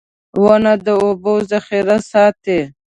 •ونه 0.43 0.73
د 0.85 0.87
اوبو 1.03 1.33
ذخېره 1.49 1.97
ساتي. 2.11 2.59